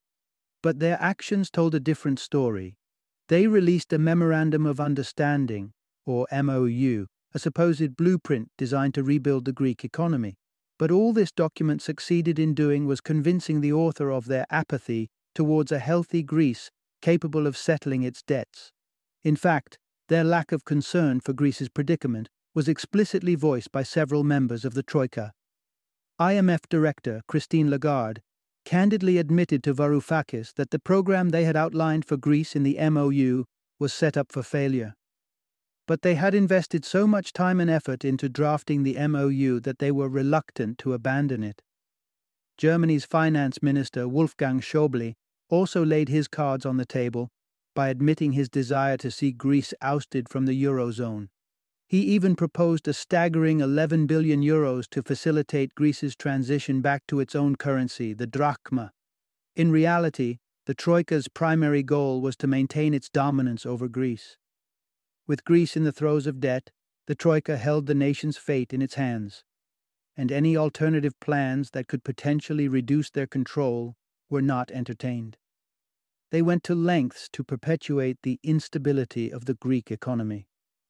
But 0.62 0.80
their 0.80 1.02
actions 1.02 1.50
told 1.50 1.74
a 1.74 1.80
different 1.80 2.20
story. 2.20 2.76
They 3.30 3.48
released 3.48 3.94
a 3.94 4.00
Memorandum 4.00 4.66
of 4.66 4.82
Understanding, 4.82 5.72
or 6.06 6.28
MOU, 6.32 7.06
a 7.34 7.40
supposed 7.40 7.96
blueprint 7.96 8.50
designed 8.58 8.96
to 8.96 9.04
rebuild 9.04 9.46
the 9.46 9.54
Greek 9.54 9.86
economy. 9.86 10.36
But 10.80 10.90
all 10.90 11.12
this 11.14 11.32
document 11.32 11.82
succeeded 11.82 12.40
in 12.40 12.56
doing 12.56 12.88
was 12.88 13.02
convincing 13.02 13.62
the 13.62 13.74
author 13.74 14.10
of 14.10 14.26
their 14.26 14.46
apathy 14.50 15.10
towards 15.36 15.72
a 15.72 15.80
healthy 15.80 16.24
Greece 16.24 16.72
capable 17.02 17.46
of 17.46 17.58
settling 17.58 18.02
its 18.02 18.24
debts. 18.24 18.72
In 19.24 19.36
fact, 19.36 19.78
their 20.08 20.24
lack 20.24 20.52
of 20.52 20.66
concern 20.66 21.20
for 21.20 21.34
Greece's 21.34 21.70
predicament 21.70 22.30
was 22.56 22.68
explicitly 22.68 23.36
voiced 23.36 23.72
by 23.72 23.84
several 23.84 24.24
members 24.24 24.66
of 24.66 24.74
the 24.74 24.82
Troika 24.82 25.34
IMF 26.20 26.62
Director 26.70 27.22
Christine 27.28 27.70
Lagarde 27.70 28.22
candidly 28.66 29.18
admitted 29.18 29.64
to 29.64 29.74
Varoufakis 29.74 30.54
that 30.56 30.72
the 30.72 30.80
program 30.80 31.30
they 31.30 31.44
had 31.44 31.56
outlined 31.56 32.06
for 32.06 32.18
Greece 32.18 32.56
in 32.56 32.64
the 32.64 32.78
MOU 32.90 33.46
was 33.80 33.94
set 33.94 34.18
up 34.18 34.32
for 34.32 34.44
failure. 34.44 34.96
But 35.90 36.04
they 36.04 36.14
had 36.14 36.36
invested 36.36 36.86
so 36.86 37.08
much 37.08 37.34
time 37.34 37.60
and 37.60 37.68
effort 37.68 38.06
into 38.06 38.30
drafting 38.30 38.84
the 38.84 39.08
MOU 39.08 39.60
that 39.62 39.80
they 39.80 39.92
were 39.92 40.08
reluctant 40.08 40.78
to 40.78 40.94
abandon 40.94 41.44
it. 41.44 41.64
Germany's 42.60 43.06
finance 43.06 43.64
minister 43.64 44.08
Wolfgang 44.08 44.62
Schäuble 44.62 45.16
also 45.50 45.84
laid 45.84 46.08
his 46.08 46.28
cards 46.28 46.64
on 46.64 46.78
the 46.78 46.86
table 46.86 47.32
by 47.74 47.90
admitting 47.90 48.34
his 48.34 48.50
desire 48.50 48.98
to 48.98 49.10
see 49.10 49.32
Greece 49.32 49.74
ousted 49.82 50.30
from 50.30 50.46
the 50.46 50.64
Eurozone. 50.64 51.30
He 51.88 52.02
even 52.02 52.36
proposed 52.36 52.88
a 52.88 52.94
staggering 52.94 53.60
11 53.60 54.06
billion 54.06 54.44
euros 54.44 54.88
to 54.92 55.02
facilitate 55.02 55.74
Greece's 55.74 56.16
transition 56.16 56.82
back 56.82 57.08
to 57.08 57.20
its 57.20 57.34
own 57.34 57.56
currency, 57.56 58.14
the 58.14 58.28
drachma. 58.28 58.92
In 59.56 59.72
reality, 59.72 60.38
the 60.68 60.76
Troika's 60.76 61.28
primary 61.28 61.82
goal 61.82 62.22
was 62.22 62.36
to 62.36 62.46
maintain 62.46 62.94
its 62.94 63.10
dominance 63.10 63.66
over 63.66 63.88
Greece. 63.88 64.38
With 65.30 65.46
Greece 65.46 65.78
in 65.78 65.84
the 65.84 65.92
throes 65.92 66.26
of 66.26 66.40
debt, 66.40 66.72
the 67.06 67.14
Troika 67.14 67.56
held 67.56 67.86
the 67.86 67.94
nation's 67.94 68.36
fate 68.36 68.74
in 68.74 68.82
its 68.82 68.96
hands, 68.96 69.44
and 70.18 70.32
any 70.32 70.58
alternative 70.58 71.14
plans 71.20 71.70
that 71.70 71.88
could 71.88 72.04
potentially 72.04 72.68
reduce 72.68 73.12
their 73.12 73.28
control 73.28 73.96
were 74.28 74.42
not 74.42 74.72
entertained. 74.72 75.38
They 76.32 76.42
went 76.42 76.64
to 76.64 76.74
lengths 76.74 77.30
to 77.34 77.44
perpetuate 77.44 78.18
the 78.24 78.40
instability 78.42 79.32
of 79.32 79.46
the 79.46 79.54
Greek 79.54 79.92
economy. 79.92 80.48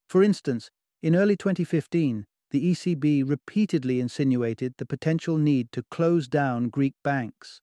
For 0.08 0.24
instance, 0.24 0.72
in 1.02 1.18
early 1.18 1.36
2015, 1.36 2.26
the 2.52 2.72
ECB 2.72 3.30
repeatedly 3.30 4.00
insinuated 4.00 4.76
the 4.78 4.86
potential 4.86 5.38
need 5.38 5.70
to 5.74 5.84
close 5.92 6.30
down 6.30 6.70
Greek 6.70 6.94
banks. 7.04 7.60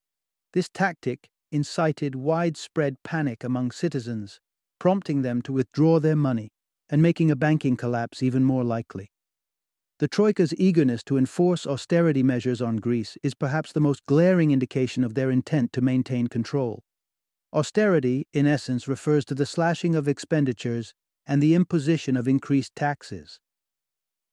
This 0.52 0.68
tactic 0.68 1.30
incited 1.50 2.14
widespread 2.14 3.02
panic 3.02 3.42
among 3.42 3.70
citizens, 3.70 4.40
prompting 4.78 5.22
them 5.22 5.40
to 5.40 5.54
withdraw 5.54 5.98
their 5.98 6.16
money 6.16 6.50
and 6.90 7.02
making 7.02 7.30
a 7.30 7.36
banking 7.36 7.76
collapse 7.76 8.22
even 8.22 8.44
more 8.44 8.64
likely. 8.64 9.10
The 9.98 10.08
Troika's 10.08 10.54
eagerness 10.58 11.02
to 11.04 11.16
enforce 11.16 11.66
austerity 11.66 12.22
measures 12.22 12.60
on 12.60 12.76
Greece 12.76 13.16
is 13.22 13.34
perhaps 13.34 13.72
the 13.72 13.80
most 13.80 14.04
glaring 14.04 14.50
indication 14.50 15.02
of 15.04 15.14
their 15.14 15.30
intent 15.30 15.72
to 15.72 15.80
maintain 15.80 16.26
control. 16.26 16.84
Austerity, 17.52 18.26
in 18.34 18.46
essence, 18.46 18.86
refers 18.86 19.24
to 19.24 19.34
the 19.34 19.46
slashing 19.46 19.94
of 19.94 20.06
expenditures 20.06 20.92
and 21.26 21.42
the 21.42 21.54
imposition 21.54 22.16
of 22.16 22.28
increased 22.28 22.76
taxes. 22.76 23.40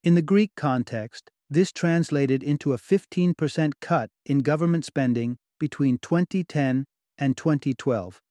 In 0.04 0.16
the 0.16 0.22
Greek 0.22 0.52
context, 0.58 1.32
this 1.50 1.72
translated 1.72 2.44
into 2.44 2.74
a 2.74 2.78
15% 2.78 3.74
cut 3.80 4.10
in 4.26 4.40
government 4.40 4.84
spending 4.84 5.38
between 5.60 5.98
2010 6.00 6.86
and 7.18 7.38
2012, 7.38 8.22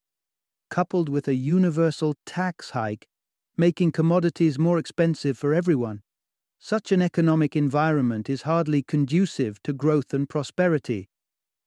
coupled 0.69 1.09
with 1.09 1.29
a 1.29 1.35
universal 1.35 2.15
tax 2.27 2.71
hike 2.71 3.07
making 3.57 3.93
commodities 3.93 4.59
more 4.59 4.79
expensive 4.79 5.37
for 5.37 5.53
everyone. 5.53 6.03
Such 6.59 6.93
an 6.93 7.03
economic 7.03 7.57
environment 7.57 8.31
is 8.31 8.43
hardly 8.43 8.83
conducive 8.83 9.63
to 9.65 9.73
growth 9.73 10.15
and 10.15 10.29
prosperity. 10.29 11.09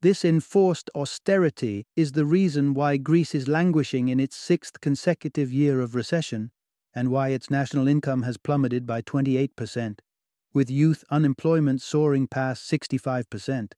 This 0.01 0.23
enforced 0.23 0.89
austerity 0.95 1.85
is 1.95 2.11
the 2.13 2.25
reason 2.25 2.73
why 2.73 2.97
Greece 2.97 3.35
is 3.35 3.47
languishing 3.47 4.07
in 4.07 4.19
its 4.19 4.35
sixth 4.35 4.79
consecutive 4.79 5.51
year 5.51 5.81
of 5.81 5.95
recession 5.95 6.51
and 6.93 7.09
why 7.09 7.29
its 7.29 7.49
national 7.49 7.87
income 7.87 8.23
has 8.23 8.37
plummeted 8.37 8.85
by 8.85 9.01
28%, 9.01 9.99
with 10.53 10.71
youth 10.71 11.03
unemployment 11.09 11.81
soaring 11.81 12.27
past 12.27 12.71
65%. 12.71 13.73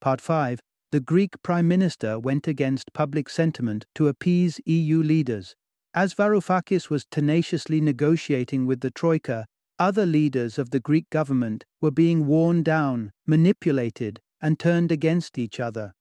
Part 0.00 0.20
5 0.20 0.60
The 0.92 1.00
Greek 1.00 1.42
Prime 1.42 1.68
Minister 1.68 2.18
went 2.18 2.48
against 2.48 2.94
public 2.94 3.28
sentiment 3.28 3.84
to 3.94 4.08
appease 4.08 4.60
EU 4.64 5.02
leaders. 5.02 5.56
As 5.94 6.12
Varoufakis 6.12 6.90
was 6.90 7.06
tenaciously 7.08 7.80
negotiating 7.80 8.66
with 8.66 8.80
the 8.80 8.90
Troika, 8.90 9.46
other 9.78 10.04
leaders 10.04 10.58
of 10.58 10.70
the 10.70 10.80
Greek 10.80 11.08
government 11.08 11.64
were 11.80 11.92
being 11.92 12.26
worn 12.26 12.64
down, 12.64 13.12
manipulated, 13.26 14.18
and 14.42 14.58
turned 14.58 14.90
against 14.90 15.38
each 15.38 15.60
other. 15.60 15.92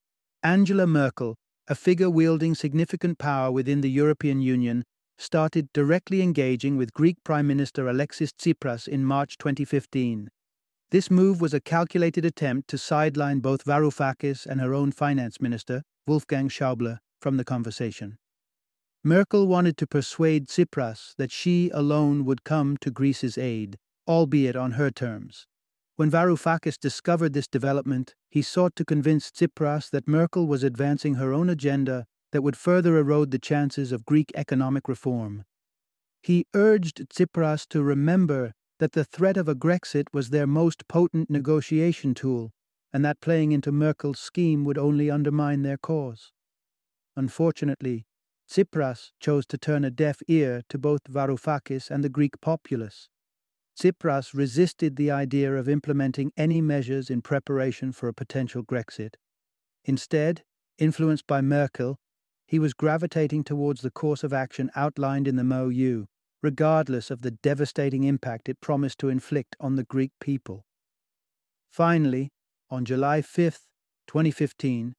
Angela 0.42 0.88
Merkel, 0.88 1.36
a 1.68 1.76
figure 1.76 2.10
wielding 2.10 2.56
significant 2.56 3.20
power 3.20 3.52
within 3.52 3.82
the 3.82 3.92
European 3.92 4.42
Union, 4.42 4.84
started 5.20 5.72
directly 5.74 6.24
engaging 6.24 6.76
with 6.76 6.94
Greek 6.94 7.18
Prime 7.24 7.46
Minister 7.46 7.88
Alexis 7.88 8.32
Tsipras 8.34 8.88
in 8.88 9.06
March 9.06 9.38
2015. 9.38 10.28
This 10.90 11.12
move 11.12 11.40
was 11.40 11.54
a 11.54 11.62
calculated 11.62 12.26
attempt 12.26 12.68
to 12.70 12.80
sideline 12.80 13.42
both 13.42 13.64
Varoufakis 13.64 14.48
and 14.48 14.60
her 14.60 14.74
own 14.74 14.92
finance 14.92 15.40
minister, 15.40 15.84
Wolfgang 16.08 16.50
Schäuble, 16.50 16.98
from 17.22 17.38
the 17.38 17.46
conversation. 17.46 18.18
Merkel 19.06 19.48
wanted 19.48 19.76
to 19.78 19.88
persuade 19.88 20.48
Tsipras 20.48 21.14
that 21.18 21.32
she 21.32 21.70
alone 21.72 22.24
would 22.24 22.46
come 22.46 22.78
to 22.78 22.90
Greece's 22.90 23.38
aid, 23.38 23.78
albeit 24.08 24.56
on 24.56 24.72
her 24.72 24.90
terms. 24.90 25.46
When 25.98 26.10
Varoufakis 26.10 26.80
discovered 26.80 27.34
this 27.34 27.48
development, 27.48 28.16
he 28.30 28.42
sought 28.42 28.78
to 28.78 28.86
convince 28.86 29.30
Tsipras 29.30 29.90
that 29.90 30.08
Merkel 30.08 30.48
was 30.48 30.64
advancing 30.64 31.16
her 31.16 31.34
own 31.34 31.50
agenda 31.50 32.06
that 32.32 32.44
would 32.44 32.56
further 32.56 32.98
erode 32.98 33.32
the 33.32 33.40
chances 33.40 33.92
of 33.92 34.06
Greek 34.06 34.32
economic 34.36 34.88
reform. 34.88 35.44
He 36.22 36.46
urged 36.54 37.10
Tsipras 37.10 37.68
to 37.70 37.84
remember 37.84 38.54
that 38.80 38.94
the 38.94 39.04
threat 39.04 39.36
of 39.36 39.50
a 39.50 39.56
Grexit 39.56 40.06
was 40.14 40.30
their 40.30 40.48
most 40.48 40.88
potent 40.88 41.30
negotiation 41.30 42.14
tool, 42.14 42.54
and 42.94 43.04
that 43.04 43.20
playing 43.20 43.52
into 43.52 43.72
Merkel's 43.72 44.20
scheme 44.20 44.64
would 44.64 44.78
only 44.78 45.12
undermine 45.12 45.62
their 45.62 45.78
cause. 45.78 46.32
Unfortunately, 47.18 48.06
Tsipras 48.50 49.12
chose 49.20 49.46
to 49.48 49.58
turn 49.58 49.84
a 49.84 49.92
deaf 49.92 50.18
ear 50.28 50.62
to 50.70 50.78
both 50.78 51.04
Varoufakis 51.06 51.90
and 51.90 52.04
the 52.04 52.10
Greek 52.10 52.40
populace. 52.42 53.10
Tsipras 53.76 54.34
resisted 54.34 54.96
the 54.96 55.10
idea 55.10 55.56
of 55.56 55.68
implementing 55.68 56.32
any 56.38 56.62
measures 56.62 57.10
in 57.10 57.22
preparation 57.22 57.92
for 57.92 58.08
a 58.08 58.14
potential 58.14 58.64
Grexit. 58.64 59.16
Instead, 59.86 60.44
influenced 60.78 61.26
by 61.26 61.42
Merkel, 61.42 61.98
he 62.46 62.60
was 62.60 62.74
gravitating 62.74 63.44
towards 63.44 63.82
the 63.82 63.92
course 63.92 64.24
of 64.24 64.34
action 64.34 64.70
outlined 64.76 65.28
in 65.28 65.36
the 65.36 65.44
MOU, 65.44 66.06
regardless 66.44 67.10
of 67.10 67.22
the 67.22 67.32
devastating 67.32 68.04
impact 68.04 68.50
it 68.50 68.62
promised 68.62 69.00
to 69.00 69.10
inflict 69.10 69.56
on 69.60 69.76
the 69.76 69.84
Greek 69.84 70.12
people. 70.20 70.66
Finally, 71.72 72.30
on 72.70 72.86
July 72.86 73.22
5, 73.22 73.60
2015, 74.08 74.94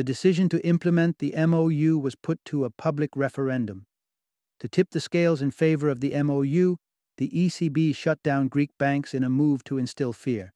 the 0.00 0.04
decision 0.04 0.48
to 0.48 0.66
implement 0.66 1.18
the 1.18 1.34
MOU 1.46 1.98
was 1.98 2.14
put 2.14 2.42
to 2.46 2.64
a 2.64 2.70
public 2.70 3.10
referendum. 3.14 3.84
To 4.60 4.66
tip 4.66 4.88
the 4.92 4.98
scales 4.98 5.42
in 5.42 5.50
favor 5.50 5.90
of 5.90 6.00
the 6.00 6.22
MOU, 6.22 6.76
the 7.18 7.28
ECB 7.28 7.94
shut 7.94 8.22
down 8.22 8.48
Greek 8.48 8.70
banks 8.78 9.12
in 9.12 9.22
a 9.22 9.28
move 9.28 9.62
to 9.64 9.76
instill 9.76 10.14
fear. 10.14 10.54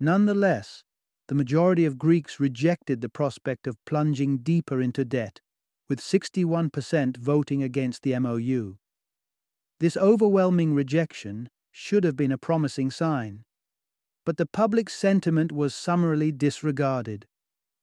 Nonetheless, 0.00 0.82
the 1.28 1.36
majority 1.36 1.84
of 1.84 2.00
Greeks 2.00 2.40
rejected 2.40 3.00
the 3.00 3.08
prospect 3.08 3.68
of 3.68 3.76
plunging 3.86 4.38
deeper 4.38 4.82
into 4.82 5.04
debt, 5.04 5.40
with 5.88 6.00
61% 6.00 7.16
voting 7.16 7.62
against 7.62 8.02
the 8.02 8.18
MOU. 8.18 8.74
This 9.78 9.96
overwhelming 9.96 10.74
rejection 10.74 11.48
should 11.70 12.02
have 12.02 12.16
been 12.16 12.32
a 12.32 12.38
promising 12.38 12.90
sign. 12.90 13.44
But 14.26 14.36
the 14.36 14.46
public 14.46 14.90
sentiment 14.90 15.52
was 15.52 15.76
summarily 15.76 16.32
disregarded. 16.32 17.26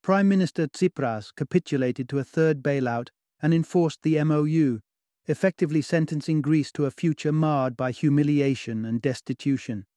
Prime 0.05 0.27
Minister 0.27 0.67
Tsipras 0.67 1.31
capitulated 1.35 2.07
to 2.09 2.19
a 2.19 2.23
third 2.23 2.61
bailout 2.61 3.07
and 3.41 3.55
enforced 3.55 4.03
the 4.03 4.23
MOU, 4.23 4.81
effectively 5.25 5.81
sentencing 5.81 6.43
Greece 6.43 6.71
to 6.73 6.85
a 6.85 6.91
future 6.91 7.31
marred 7.31 7.75
by 7.75 7.89
humiliation 7.89 8.85
and 8.85 9.01
destitution. 9.01 9.87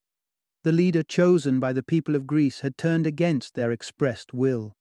The 0.64 0.72
leader 0.72 1.02
chosen 1.02 1.60
by 1.60 1.74
the 1.74 1.82
people 1.82 2.14
of 2.14 2.26
Greece 2.26 2.60
had 2.60 2.78
turned 2.78 3.06
against 3.06 3.52
their 3.52 3.70
expressed 3.70 4.32
will. 4.32 4.72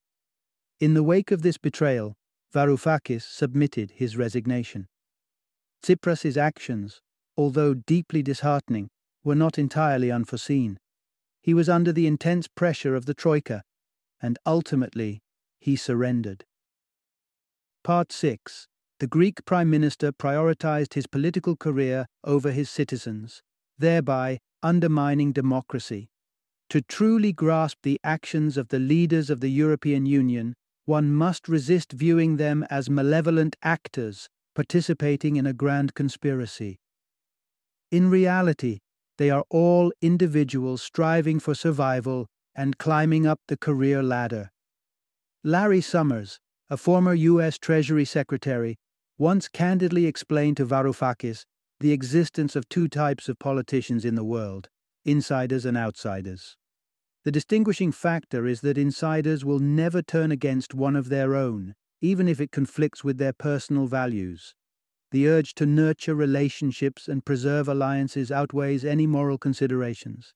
In 0.79 0.93
the 0.93 1.03
wake 1.03 1.31
of 1.31 1.41
this 1.41 1.57
betrayal, 1.57 2.15
Varoufakis 2.53 3.24
submitted 3.24 3.91
his 3.96 4.15
resignation. 4.15 4.88
Tsipras's 5.84 6.38
actions, 6.38 7.01
although 7.36 7.74
deeply 7.74 8.24
disheartening, 8.24 8.88
were 9.25 9.36
not 9.36 9.60
entirely 9.60 10.10
unforeseen. 10.10 10.79
He 11.41 11.53
was 11.53 11.67
under 11.67 11.91
the 11.91 12.07
intense 12.07 12.48
pressure 12.48 12.96
of 12.96 13.07
the 13.07 13.13
Troika, 13.13 13.63
and 14.21 14.38
ultimately 14.45 15.21
he 15.59 15.75
surrendered. 15.75 16.45
Part 17.83 18.12
6 18.12 18.67
the 19.00 19.07
Greek 19.07 19.45
Prime 19.45 19.69
Minister 19.69 20.12
prioritized 20.12 20.95
his 20.95 21.05
political 21.05 21.55
career 21.55 22.07
over 22.24 22.50
his 22.51 22.67
citizens, 22.67 23.43
thereby 23.77 24.39
undermining 24.63 25.31
democracy. 25.31 26.09
To 26.71 26.81
truly 26.81 27.31
grasp 27.31 27.77
the 27.83 28.00
actions 28.03 28.57
of 28.57 28.69
the 28.69 28.79
leaders 28.79 29.29
of 29.29 29.39
the 29.39 29.51
European 29.51 30.07
Union, 30.07 30.55
one 30.86 31.13
must 31.13 31.47
resist 31.47 31.91
viewing 31.91 32.38
them 32.38 32.65
as 32.71 32.89
malevolent 32.89 33.55
actors 33.62 34.29
participating 34.55 35.36
in 35.36 35.45
a 35.45 35.53
grand 35.53 35.93
conspiracy. 35.93 36.79
In 37.91 38.09
reality, 38.09 38.79
they 39.19 39.29
are 39.29 39.45
all 39.51 39.91
individuals 40.01 40.81
striving 40.81 41.39
for 41.39 41.53
survival 41.53 42.25
and 42.57 42.77
climbing 42.77 43.27
up 43.27 43.39
the 43.47 43.55
career 43.55 44.03
ladder. 44.03 44.49
Larry 45.43 45.79
Summers, 45.79 46.39
a 46.69 46.75
former 46.75 47.13
U.S. 47.13 47.57
Treasury 47.57 48.03
Secretary, 48.03 48.75
once 49.17 49.47
candidly 49.47 50.07
explained 50.07 50.57
to 50.57 50.65
Varoufakis 50.65 51.45
the 51.79 51.91
existence 51.91 52.55
of 52.55 52.67
two 52.67 52.87
types 52.87 53.29
of 53.29 53.39
politicians 53.39 54.03
in 54.03 54.15
the 54.15 54.23
world 54.23 54.69
insiders 55.05 55.65
and 55.65 55.77
outsiders. 55.77 56.57
The 57.23 57.31
distinguishing 57.31 57.93
factor 57.93 58.45
is 58.45 58.59
that 58.61 58.77
insiders 58.77 59.45
will 59.45 59.59
never 59.59 60.01
turn 60.01 60.31
against 60.33 60.73
one 60.73 60.97
of 60.97 61.07
their 61.07 61.33
own, 61.33 61.75
even 62.01 62.27
if 62.27 62.41
it 62.41 62.51
conflicts 62.51 63.03
with 63.03 63.17
their 63.17 63.31
personal 63.31 63.87
values. 63.87 64.53
The 65.11 65.29
urge 65.29 65.53
to 65.55 65.65
nurture 65.65 66.15
relationships 66.15 67.07
and 67.07 67.24
preserve 67.24 67.70
alliances 67.70 68.31
outweighs 68.31 68.83
any 68.83 69.07
moral 69.07 69.37
considerations. 69.37 70.33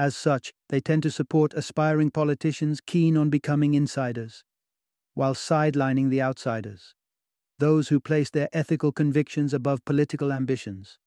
As 0.00 0.16
such, 0.16 0.54
they 0.70 0.80
tend 0.80 1.02
to 1.02 1.10
support 1.10 1.52
aspiring 1.52 2.10
politicians 2.10 2.80
keen 2.80 3.18
on 3.18 3.28
becoming 3.28 3.74
insiders, 3.74 4.44
while 5.12 5.34
sidelining 5.34 6.08
the 6.08 6.22
outsiders 6.22 6.94
those 7.58 7.88
who 7.88 8.00
place 8.00 8.30
their 8.30 8.48
ethical 8.54 8.92
convictions 8.92 9.52
above 9.52 9.84
political 9.84 10.32
ambitions. 10.32 10.98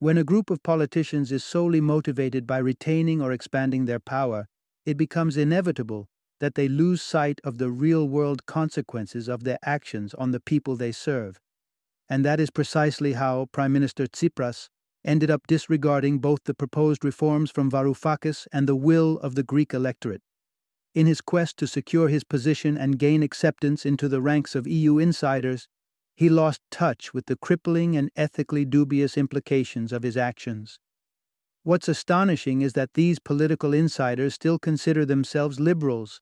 When 0.00 0.18
a 0.18 0.24
group 0.24 0.50
of 0.50 0.64
politicians 0.64 1.30
is 1.30 1.44
solely 1.44 1.80
motivated 1.80 2.44
by 2.44 2.58
retaining 2.58 3.22
or 3.22 3.30
expanding 3.30 3.84
their 3.84 4.00
power, 4.00 4.48
it 4.84 4.96
becomes 4.96 5.36
inevitable 5.36 6.08
that 6.40 6.56
they 6.56 6.66
lose 6.66 7.00
sight 7.00 7.40
of 7.44 7.58
the 7.58 7.70
real 7.70 8.08
world 8.08 8.46
consequences 8.46 9.28
of 9.28 9.44
their 9.44 9.60
actions 9.62 10.12
on 10.14 10.32
the 10.32 10.40
people 10.40 10.74
they 10.74 10.90
serve. 10.90 11.38
And 12.08 12.24
that 12.24 12.40
is 12.40 12.50
precisely 12.50 13.12
how 13.12 13.46
Prime 13.52 13.72
Minister 13.72 14.08
Tsipras 14.08 14.70
ended 15.04 15.30
up 15.30 15.46
disregarding 15.46 16.18
both 16.18 16.44
the 16.44 16.54
proposed 16.54 17.04
reforms 17.04 17.50
from 17.50 17.70
Varoufakis 17.70 18.46
and 18.52 18.68
the 18.68 18.76
will 18.76 19.18
of 19.18 19.34
the 19.34 19.42
Greek 19.42 19.72
electorate. 19.72 20.22
In 20.94 21.06
his 21.06 21.20
quest 21.20 21.56
to 21.58 21.66
secure 21.66 22.08
his 22.08 22.24
position 22.24 22.76
and 22.76 22.98
gain 22.98 23.22
acceptance 23.22 23.86
into 23.86 24.08
the 24.08 24.20
ranks 24.20 24.54
of 24.54 24.66
EU 24.66 24.98
insiders, 24.98 25.68
he 26.16 26.28
lost 26.28 26.60
touch 26.70 27.14
with 27.14 27.26
the 27.26 27.36
crippling 27.36 27.96
and 27.96 28.10
ethically 28.16 28.64
dubious 28.64 29.16
implications 29.16 29.92
of 29.92 30.02
his 30.02 30.16
actions. 30.16 30.80
What's 31.62 31.88
astonishing 31.88 32.62
is 32.62 32.72
that 32.72 32.94
these 32.94 33.18
political 33.18 33.72
insiders 33.72 34.34
still 34.34 34.58
consider 34.58 35.04
themselves 35.04 35.60
liberals, 35.60 36.20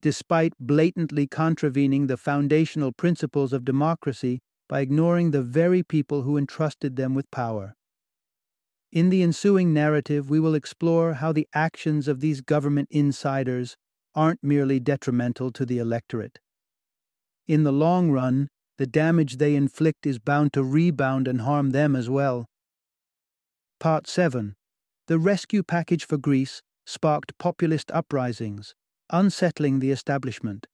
despite 0.00 0.52
blatantly 0.58 1.26
contravening 1.26 2.06
the 2.06 2.16
foundational 2.16 2.92
principles 2.92 3.52
of 3.52 3.64
democracy 3.64 4.40
by 4.68 4.80
ignoring 4.80 5.30
the 5.30 5.42
very 5.42 5.82
people 5.82 6.22
who 6.22 6.36
entrusted 6.36 6.96
them 6.96 7.14
with 7.14 7.30
power. 7.30 7.76
In 8.96 9.10
the 9.10 9.22
ensuing 9.22 9.74
narrative, 9.74 10.30
we 10.30 10.40
will 10.40 10.54
explore 10.54 11.12
how 11.12 11.30
the 11.30 11.46
actions 11.52 12.08
of 12.08 12.20
these 12.20 12.40
government 12.40 12.88
insiders 12.90 13.76
aren't 14.14 14.42
merely 14.42 14.80
detrimental 14.80 15.52
to 15.52 15.66
the 15.66 15.76
electorate. 15.76 16.38
In 17.46 17.62
the 17.62 17.74
long 17.74 18.10
run, 18.10 18.48
the 18.78 18.86
damage 18.86 19.36
they 19.36 19.54
inflict 19.54 20.06
is 20.06 20.18
bound 20.18 20.54
to 20.54 20.64
rebound 20.64 21.28
and 21.28 21.42
harm 21.42 21.72
them 21.72 21.94
as 21.94 22.08
well. 22.08 22.46
Part 23.78 24.06
7 24.06 24.56
The 25.08 25.18
rescue 25.18 25.62
package 25.62 26.06
for 26.06 26.16
Greece 26.16 26.62
sparked 26.86 27.36
populist 27.36 27.90
uprisings, 27.90 28.74
unsettling 29.10 29.80
the 29.80 29.90
establishment. 29.90 30.68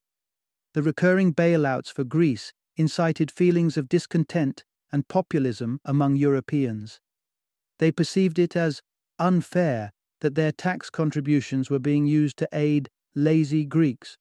The 0.73 0.81
recurring 0.81 1.33
bailouts 1.33 1.91
for 1.91 2.05
Greece 2.05 2.53
incited 2.77 3.31
feelings 3.31 3.75
of 3.75 3.89
discontent 3.89 4.63
and 4.93 5.09
populism 5.09 5.81
among 5.83 6.15
Europeans. 6.15 7.01
They 7.83 7.91
perceived 7.91 8.39
it 8.39 8.55
as 8.55 8.81
unfair 9.19 9.91
that 10.21 10.35
their 10.35 10.53
tax 10.53 10.89
contributions 10.89 11.69
were 11.69 11.79
being 11.79 12.05
used 12.05 12.37
to 12.37 12.47
aid 12.53 12.87
lazy 13.13 13.65
Greeks, 13.65 14.15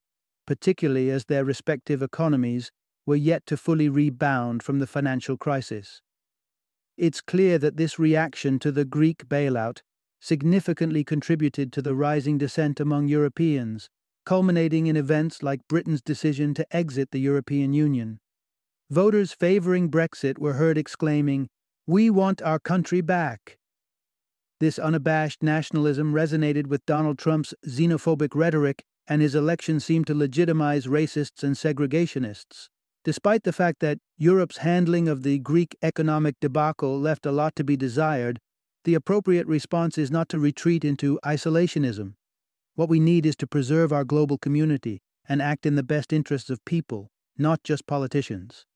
particularly 0.49 1.11
as 1.11 1.27
their 1.27 1.45
respective 1.45 2.03
economies 2.03 2.73
were 3.07 3.15
yet 3.15 3.47
to 3.47 3.57
fully 3.57 3.89
rebound 3.89 4.65
from 4.65 4.81
the 4.81 4.87
financial 4.89 5.37
crisis. 5.37 6.03
It's 6.97 7.21
clear 7.21 7.57
that 7.59 7.77
this 7.77 8.01
reaction 8.01 8.59
to 8.59 8.73
the 8.73 8.85
Greek 8.85 9.29
bailout 9.29 9.79
significantly 10.21 11.05
contributed 11.05 11.73
to 11.73 11.83
the 11.83 11.95
rising 11.95 12.39
dissent 12.39 12.81
among 12.81 13.07
Europeans, 13.07 13.89
culminating 14.27 14.89
in 14.89 14.97
events 14.97 15.41
like 15.41 15.69
Britain's 15.69 16.03
decision 16.03 16.53
to 16.55 16.67
exit 16.77 17.13
the 17.13 17.21
European 17.21 17.73
Union. 17.73 18.19
Voters 18.91 19.33
favoring 19.33 19.89
Brexit 19.89 20.37
were 20.41 20.55
heard 20.55 20.77
exclaiming, 20.77 21.49
We 21.87 22.11
want 22.11 22.41
our 22.43 22.61
country 22.61 23.01
back. 23.01 23.59
This 24.61 24.79
unabashed 24.79 25.43
nationalism 25.43 26.13
resonated 26.13 26.69
with 26.69 26.87
Donald 26.87 27.19
Trump's 27.19 27.55
xenophobic 27.67 28.37
rhetoric, 28.37 28.85
and 29.09 29.21
his 29.21 29.35
election 29.35 29.81
seemed 29.81 30.07
to 30.07 30.15
legitimize 30.15 30.87
racists 30.87 31.43
and 31.43 31.57
segregationists. 31.57 32.69
Despite 33.03 33.43
the 33.43 33.53
fact 33.53 33.81
that 33.81 33.99
Europe's 34.17 34.59
handling 34.59 35.09
of 35.09 35.25
the 35.25 35.41
Greek 35.41 35.75
economic 35.83 36.37
debacle 36.41 37.01
left 37.01 37.27
a 37.27 37.33
lot 37.33 37.57
to 37.57 37.65
be 37.65 37.77
desired, 37.77 38.39
the 38.85 38.95
appropriate 38.95 39.49
response 39.49 39.99
is 39.99 40.09
not 40.09 40.29
to 40.29 40.39
retreat 40.39 40.85
into 40.85 41.19
isolationism. 41.25 42.15
What 42.77 42.89
we 42.89 43.01
need 43.01 43.27
is 43.27 43.35
to 43.37 43.47
preserve 43.49 43.93
our 43.93 44.05
global 44.05 44.39
community 44.39 45.03
and 45.29 45.43
act 45.43 45.67
in 45.67 45.75
the 45.75 45.83
best 45.83 46.13
interests 46.13 46.49
of 46.49 46.65
people, 46.65 47.11
not 47.37 47.65
just 47.65 47.89
politicians. 47.89 48.67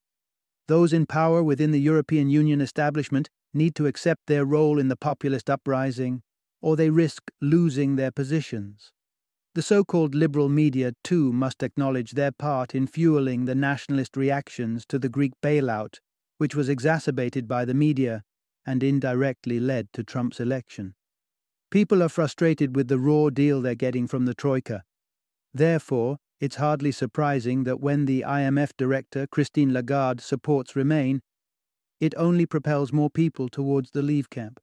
Those 0.68 0.92
in 0.92 1.07
power 1.07 1.42
within 1.42 1.70
the 1.70 1.81
European 1.81 2.29
Union 2.29 2.61
establishment 2.61 3.29
need 3.55 3.74
to 3.76 3.87
accept 3.87 4.26
their 4.26 4.44
role 4.44 4.79
in 4.79 4.88
the 4.88 4.96
populist 4.96 5.48
uprising, 5.48 6.22
or 6.61 6.76
they 6.76 6.90
risk 6.90 7.31
losing 7.40 7.96
their 7.96 8.11
positions. 8.11 8.92
The 9.55 9.62
so 9.62 9.85
called 9.85 10.14
liberal 10.14 10.48
media, 10.48 10.92
too, 11.02 11.33
must 11.33 11.62
acknowledge 11.62 12.12
their 12.12 12.33
part 12.33 12.74
in 12.74 12.87
fueling 12.87 13.44
the 13.44 13.55
nationalist 13.55 14.16
reactions 14.16 14.85
to 14.88 14.98
the 14.98 15.09
Greek 15.09 15.33
bailout, 15.42 15.98
which 16.38 16.55
was 16.55 16.68
exacerbated 16.68 17.48
by 17.48 17.64
the 17.64 17.72
media 17.72 18.22
and 18.66 18.83
indirectly 18.83 19.61
led 19.61 19.88
to 19.92 20.05
Trump's 20.05 20.40
election. 20.40 20.94
People 21.70 22.02
are 22.02 22.09
frustrated 22.09 22.76
with 22.76 22.88
the 22.88 22.98
raw 22.98 23.31
deal 23.31 23.62
they're 23.62 23.74
getting 23.74 24.07
from 24.07 24.26
the 24.26 24.35
Troika. 24.35 24.83
Therefore, 25.55 26.18
it's 26.40 26.57
hardly 26.57 26.92
surprising 26.92 27.64
that 27.64 27.81
when 27.81 28.05
the 28.05 28.25
IMF 28.27 28.70
director, 28.77 29.27
Christine 29.27 29.72
Lagarde, 29.72 30.22
supports 30.22 30.77
Remain, 30.77 31.22
it 32.01 32.14
only 32.16 32.44
propels 32.44 32.92
more 32.92 33.09
people 33.09 33.49
towards 33.49 33.92
the 33.92 34.03
Leave 34.03 34.29
camp. 34.29 34.61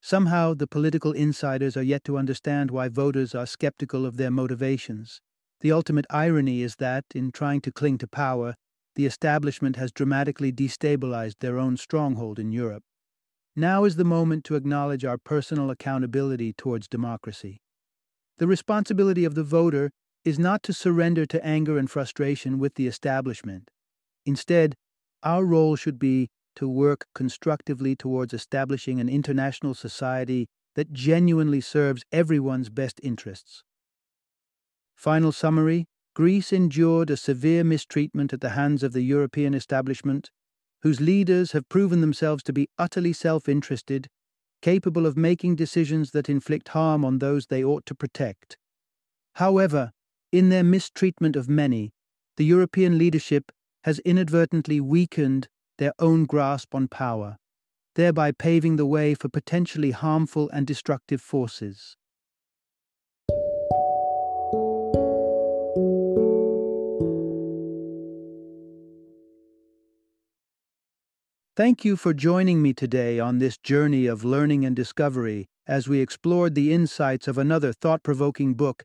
Somehow, 0.00 0.54
the 0.54 0.66
political 0.66 1.12
insiders 1.12 1.76
are 1.76 1.82
yet 1.82 2.04
to 2.04 2.16
understand 2.16 2.70
why 2.70 2.88
voters 2.88 3.34
are 3.34 3.46
skeptical 3.46 4.06
of 4.06 4.16
their 4.16 4.30
motivations. 4.30 5.20
The 5.60 5.72
ultimate 5.72 6.06
irony 6.08 6.62
is 6.62 6.76
that, 6.76 7.04
in 7.14 7.30
trying 7.32 7.60
to 7.62 7.72
cling 7.72 7.98
to 7.98 8.06
power, 8.08 8.54
the 8.96 9.04
establishment 9.04 9.76
has 9.76 9.92
dramatically 9.92 10.52
destabilized 10.52 11.40
their 11.40 11.58
own 11.58 11.76
stronghold 11.76 12.38
in 12.38 12.50
Europe. 12.50 12.82
Now 13.54 13.84
is 13.84 13.96
the 13.96 14.04
moment 14.04 14.44
to 14.44 14.54
acknowledge 14.54 15.04
our 15.04 15.18
personal 15.18 15.70
accountability 15.70 16.54
towards 16.54 16.88
democracy. 16.88 17.60
The 18.38 18.46
responsibility 18.46 19.26
of 19.26 19.34
the 19.34 19.44
voter 19.44 19.90
is 20.24 20.38
not 20.38 20.62
to 20.62 20.72
surrender 20.72 21.24
to 21.26 21.44
anger 21.44 21.78
and 21.78 21.90
frustration 21.90 22.58
with 22.58 22.74
the 22.74 22.86
establishment. 22.86 23.70
Instead, 24.26 24.74
our 25.22 25.44
role 25.44 25.76
should 25.76 25.98
be 25.98 26.28
to 26.56 26.68
work 26.68 27.06
constructively 27.14 27.96
towards 27.96 28.34
establishing 28.34 29.00
an 29.00 29.08
international 29.08 29.74
society 29.74 30.48
that 30.74 30.92
genuinely 30.92 31.60
serves 31.60 32.04
everyone's 32.12 32.68
best 32.68 33.00
interests. 33.02 33.62
Final 34.94 35.32
summary 35.32 35.86
Greece 36.14 36.52
endured 36.52 37.08
a 37.08 37.16
severe 37.16 37.64
mistreatment 37.64 38.32
at 38.32 38.40
the 38.40 38.50
hands 38.50 38.82
of 38.82 38.92
the 38.92 39.02
European 39.02 39.54
establishment, 39.54 40.30
whose 40.82 41.00
leaders 41.00 41.52
have 41.52 41.68
proven 41.68 42.00
themselves 42.00 42.42
to 42.42 42.52
be 42.52 42.68
utterly 42.78 43.12
self 43.12 43.48
interested, 43.48 44.08
capable 44.60 45.06
of 45.06 45.16
making 45.16 45.56
decisions 45.56 46.10
that 46.10 46.28
inflict 46.28 46.68
harm 46.70 47.04
on 47.04 47.18
those 47.18 47.46
they 47.46 47.64
ought 47.64 47.86
to 47.86 47.94
protect. 47.94 48.58
However, 49.34 49.92
in 50.32 50.48
their 50.48 50.64
mistreatment 50.64 51.36
of 51.36 51.48
many, 51.48 51.92
the 52.36 52.44
European 52.44 52.98
leadership 52.98 53.50
has 53.84 53.98
inadvertently 54.00 54.80
weakened 54.80 55.48
their 55.78 55.92
own 55.98 56.24
grasp 56.24 56.74
on 56.74 56.86
power, 56.88 57.36
thereby 57.94 58.30
paving 58.30 58.76
the 58.76 58.86
way 58.86 59.14
for 59.14 59.28
potentially 59.28 59.90
harmful 59.90 60.48
and 60.52 60.66
destructive 60.66 61.20
forces. 61.20 61.96
Thank 71.56 71.84
you 71.84 71.96
for 71.96 72.14
joining 72.14 72.62
me 72.62 72.72
today 72.72 73.20
on 73.20 73.38
this 73.38 73.58
journey 73.58 74.06
of 74.06 74.24
learning 74.24 74.64
and 74.64 74.74
discovery 74.74 75.46
as 75.66 75.88
we 75.88 76.00
explored 76.00 76.54
the 76.54 76.72
insights 76.72 77.28
of 77.28 77.36
another 77.36 77.72
thought 77.72 78.02
provoking 78.02 78.54
book 78.54 78.84